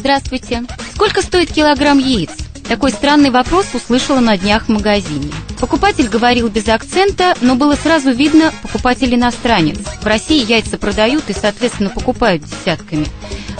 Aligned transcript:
Здравствуйте. 0.00 0.64
Сколько 0.94 1.20
стоит 1.20 1.52
килограмм 1.52 1.98
яиц? 1.98 2.30
Такой 2.66 2.90
странный 2.90 3.28
вопрос 3.28 3.66
услышала 3.74 4.20
на 4.20 4.38
днях 4.38 4.64
в 4.64 4.68
магазине. 4.70 5.30
Покупатель 5.60 6.08
говорил 6.08 6.48
без 6.48 6.66
акцента, 6.68 7.34
но 7.42 7.54
было 7.54 7.74
сразу 7.74 8.10
видно, 8.10 8.50
покупатель 8.62 9.14
иностранец. 9.14 9.76
В 10.00 10.06
России 10.06 10.42
яйца 10.42 10.78
продают 10.78 11.24
и, 11.28 11.34
соответственно, 11.34 11.90
покупают 11.90 12.42
десятками. 12.42 13.06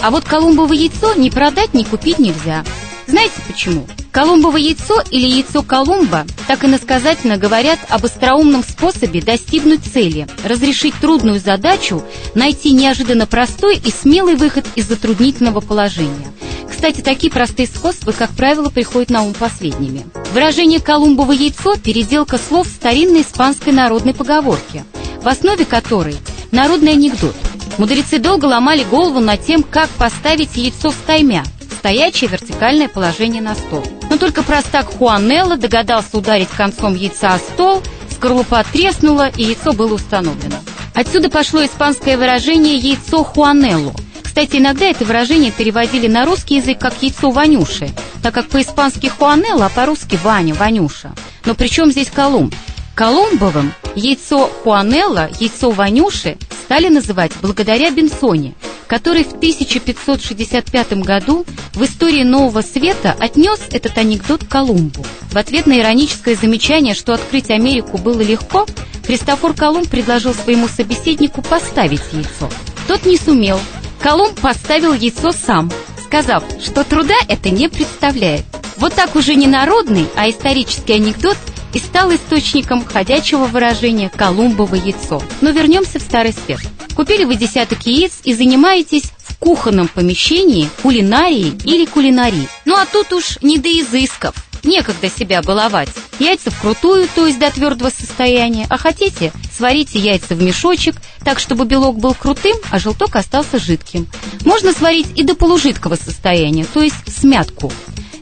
А 0.00 0.10
вот 0.10 0.24
колумбово 0.24 0.72
яйцо 0.72 1.12
ни 1.12 1.28
продать, 1.28 1.74
ни 1.74 1.82
купить 1.82 2.18
нельзя. 2.18 2.64
Знаете 3.06 3.34
почему? 3.46 3.86
Колумбово 4.12 4.56
яйцо 4.56 5.02
или 5.10 5.26
яйцо 5.26 5.62
Колумба 5.62 6.26
так 6.48 6.64
иносказательно 6.64 7.36
говорят 7.36 7.78
об 7.88 8.04
остроумном 8.04 8.64
способе 8.64 9.22
достигнуть 9.22 9.84
цели, 9.84 10.26
разрешить 10.44 10.94
трудную 11.00 11.38
задачу, 11.38 12.02
найти 12.34 12.72
неожиданно 12.72 13.26
простой 13.26 13.76
и 13.76 13.90
смелый 13.90 14.34
выход 14.34 14.66
из 14.74 14.88
затруднительного 14.88 15.60
положения. 15.60 16.32
Кстати, 16.68 17.02
такие 17.02 17.30
простые 17.32 17.68
способы, 17.68 18.12
как 18.12 18.30
правило, 18.30 18.68
приходят 18.68 19.10
на 19.10 19.22
ум 19.22 19.32
последними. 19.32 20.06
Выражение 20.32 20.80
«колумбово 20.80 21.32
яйцо»– 21.32 21.76
переделка 21.84 22.38
слов 22.38 22.66
старинной 22.66 23.22
испанской 23.22 23.72
народной 23.72 24.14
поговорки, 24.14 24.84
в 25.22 25.28
основе 25.28 25.64
которой 25.64 26.16
народный 26.50 26.92
анекдот. 26.92 27.36
Мудрецы 27.78 28.18
долго 28.18 28.46
ломали 28.46 28.82
голову 28.82 29.20
над 29.20 29.44
тем, 29.44 29.62
как 29.62 29.88
поставить 29.90 30.56
яйцо 30.56 30.90
стаймя– 30.90 31.44
стоячее 31.80 32.28
вертикальное 32.28 32.88
положение 32.88 33.40
на 33.40 33.54
стол. 33.54 33.82
Но 34.10 34.18
только 34.18 34.42
простак 34.42 34.98
Хуанелло 34.98 35.56
догадался 35.56 36.18
ударить 36.18 36.50
концом 36.50 36.94
яйца 36.94 37.32
о 37.32 37.38
стол, 37.38 37.82
скорлупа 38.10 38.62
треснула, 38.70 39.30
и 39.34 39.44
яйцо 39.44 39.72
было 39.72 39.94
установлено. 39.94 40.56
Отсюда 40.94 41.30
пошло 41.30 41.64
испанское 41.64 42.18
выражение 42.18 42.76
«яйцо 42.76 43.24
Хуанелло». 43.24 43.94
Кстати, 44.22 44.56
иногда 44.56 44.84
это 44.84 45.06
выражение 45.06 45.52
переводили 45.52 46.06
на 46.06 46.26
русский 46.26 46.56
язык 46.56 46.78
как 46.78 47.02
«яйцо 47.02 47.30
Ванюши», 47.30 47.88
так 48.22 48.34
как 48.34 48.48
по-испански 48.48 49.06
Хуанелло, 49.06 49.64
а 49.64 49.70
по-русски 49.70 50.18
Ваня, 50.22 50.52
Ванюша. 50.52 51.12
Но 51.46 51.54
при 51.54 51.68
чем 51.68 51.90
здесь 51.92 52.10
Колумб? 52.10 52.54
Колумбовым 52.94 53.72
яйцо 53.94 54.50
Хуанелло, 54.62 55.30
яйцо 55.40 55.70
Ванюши 55.70 56.36
стали 56.66 56.90
называть 56.90 57.32
благодаря 57.40 57.90
Бенсоне– 57.90 58.52
который 58.90 59.22
в 59.22 59.34
1565 59.34 60.94
году 61.04 61.46
в 61.74 61.84
истории 61.84 62.24
Нового 62.24 62.60
Света 62.60 63.14
отнес 63.20 63.60
этот 63.70 63.96
анекдот 63.96 64.42
Колумбу. 64.44 65.06
В 65.30 65.38
ответ 65.38 65.68
на 65.68 65.78
ироническое 65.78 66.34
замечание, 66.34 66.94
что 66.94 67.14
открыть 67.14 67.50
Америку 67.50 67.98
было 67.98 68.20
легко, 68.20 68.66
Христофор 69.06 69.54
Колумб 69.54 69.88
предложил 69.88 70.34
своему 70.34 70.66
собеседнику 70.66 71.40
поставить 71.40 72.02
яйцо. 72.12 72.50
Тот 72.88 73.06
не 73.06 73.16
сумел. 73.16 73.60
Колумб 74.00 74.40
поставил 74.40 74.92
яйцо 74.92 75.30
сам, 75.30 75.70
сказав, 76.04 76.42
что 76.60 76.82
труда 76.82 77.14
это 77.28 77.50
не 77.50 77.68
представляет. 77.68 78.44
Вот 78.76 78.92
так 78.94 79.14
уже 79.14 79.36
не 79.36 79.46
народный, 79.46 80.08
а 80.16 80.28
исторический 80.28 80.94
анекдот 80.94 81.36
и 81.74 81.78
стал 81.78 82.12
источником 82.12 82.84
ходячего 82.84 83.44
выражения 83.44 84.10
«колумбово 84.10 84.74
яйцо». 84.74 85.22
Но 85.42 85.50
вернемся 85.50 86.00
в 86.00 86.02
старый 86.02 86.32
свет. 86.32 86.58
Купили 87.00 87.24
вы 87.24 87.36
десяток 87.36 87.86
яиц 87.86 88.20
и 88.24 88.34
занимаетесь 88.34 89.04
в 89.16 89.38
кухонном 89.38 89.88
помещении 89.88 90.68
кулинарией 90.82 91.58
или 91.64 91.86
кулинарией. 91.86 92.46
Ну 92.66 92.76
а 92.76 92.84
тут 92.84 93.14
уж 93.14 93.38
не 93.40 93.56
до 93.56 93.70
изысков. 93.70 94.34
Некогда 94.64 95.08
себя 95.08 95.40
баловать. 95.40 95.88
Яйца 96.18 96.50
вкрутую, 96.50 97.08
то 97.14 97.26
есть 97.26 97.38
до 97.38 97.50
твердого 97.50 97.88
состояния. 97.88 98.66
А 98.68 98.76
хотите, 98.76 99.32
сварите 99.56 99.98
яйца 99.98 100.34
в 100.34 100.42
мешочек, 100.42 100.96
так, 101.24 101.40
чтобы 101.40 101.64
белок 101.64 101.98
был 101.98 102.12
крутым, 102.12 102.58
а 102.70 102.78
желток 102.78 103.16
остался 103.16 103.58
жидким. 103.58 104.06
Можно 104.44 104.74
сварить 104.74 105.08
и 105.16 105.22
до 105.22 105.34
полужидкого 105.34 105.96
состояния, 105.96 106.66
то 106.66 106.82
есть 106.82 107.18
смятку. 107.18 107.72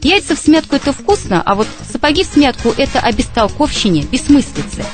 Яйца 0.01 0.37
в 0.37 0.39
смятку 0.39 0.77
это 0.77 0.93
вкусно, 0.93 1.41
а 1.45 1.55
вот 1.55 1.67
сапоги 1.91 2.23
в 2.23 2.27
смятку 2.27 2.73
это 2.77 3.01
о 3.01 3.11
бестолковщине, 3.11 4.03
бессмыслице. 4.03 4.85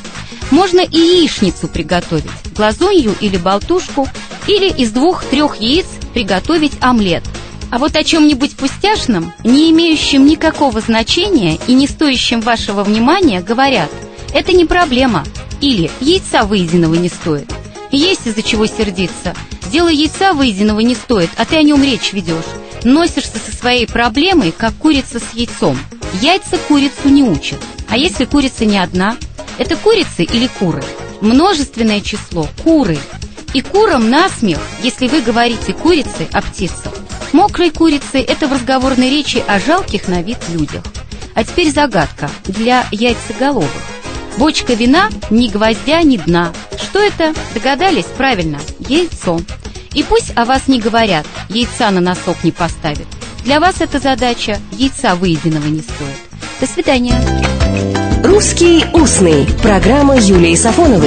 Можно 0.56 0.80
и 0.80 0.98
яичницу 0.98 1.67
приготовить, 1.67 2.32
глазунью 2.55 3.14
или 3.20 3.36
болтушку, 3.36 4.08
или 4.48 4.70
из 4.70 4.92
двух-трех 4.92 5.60
яиц 5.60 5.86
приготовить 6.14 6.71
омлет. 6.80 7.23
А 7.71 7.77
вот 7.77 7.98
о 7.98 8.05
чем-нибудь 8.05 8.55
пустяшном, 8.55 9.33
не 9.44 9.70
имеющем 9.71 10.26
никакого 10.26 10.80
значения 10.80 11.60
и 11.67 11.73
не 11.73 11.88
стоящем 11.88 12.39
вашего 12.39 12.86
внимания, 12.86 13.42
говорят 13.42 13.89
«это 14.33 14.54
не 14.54 14.64
проблема» 14.64 15.26
или 15.60 15.92
«яйца 15.99 16.45
выеденного 16.45 16.95
не 16.95 17.10
стоит». 17.10 17.52
Есть 17.92 18.26
из-за 18.26 18.42
чего 18.42 18.65
сердиться. 18.65 19.36
Дело 19.73 19.89
яйца 19.89 20.32
выеденного 20.32 20.80
не 20.80 20.95
стоит, 20.95 21.32
а 21.36 21.44
ты 21.44 21.58
о 21.58 21.64
нем 21.64 21.83
речь 21.83 22.14
ведешь. 22.14 22.45
Носишься 22.86 23.39
со 23.45 23.54
своей 23.54 23.88
проблемой, 23.88 24.54
как 24.58 24.73
курица 24.76 25.20
с 25.20 25.36
яйцом. 25.36 25.77
Яйца 26.21 26.58
курицу 26.70 27.10
не 27.10 27.23
учат. 27.23 27.60
А 27.89 27.98
если 27.98 28.23
курица 28.23 28.64
не 28.64 28.77
одна– 28.77 29.17
это 29.58 29.76
курицы 29.76 30.23
или 30.23 30.48
куры? 30.48 30.83
Множественное 31.21 32.02
число– 32.02 32.48
куры. 32.64 32.98
И 33.54 33.61
курам 33.61 34.10
насмех, 34.10 34.60
если 34.83 35.08
вы 35.08 35.21
говорите 35.21 35.73
курицы 35.73 36.27
о 36.32 36.42
птицах. 36.42 36.93
Мокрой 37.32 37.70
курицей– 37.70 38.21
это 38.27 38.48
в 38.48 38.54
разговорной 38.54 39.10
речи 39.10 39.44
о 39.48 39.60
жалких 39.60 40.08
на 40.08 40.21
вид 40.21 40.38
людях. 40.49 40.83
А 41.33 41.44
теперь 41.44 41.71
загадка 41.71 42.30
для 42.45 42.86
яйцеголовых. 42.92 43.70
Бочка 44.38 44.73
вина 44.73 45.10
ни 45.30 45.48
гвоздя, 45.48 46.02
ни 46.02 46.17
дна. 46.17 46.52
Что 46.77 46.99
это? 46.99 47.33
Догадались? 47.54 48.05
Правильно, 48.17 48.60
яйцо. 48.80 49.39
И 49.94 50.04
пусть 50.04 50.33
о 50.36 50.44
вас 50.44 50.67
не 50.67 50.80
говорят, 50.80 51.26
яйца 51.49 51.92
на 51.92 52.02
носок 52.02 52.44
не 52.44 52.52
поставят. 52.52 53.08
Для 53.45 53.60
вас 53.60 53.76
эта 53.80 53.99
задача 53.99 54.60
яйца 54.71 55.15
выеденного 55.15 55.67
не 55.67 55.82
стоит. 55.82 56.26
До 56.60 56.67
свидания. 56.67 57.16
«Русский 58.23 58.86
устный». 58.93 59.45
Программа 59.61 60.16
Юлии 60.16 60.55
Сафоновой. 60.55 61.04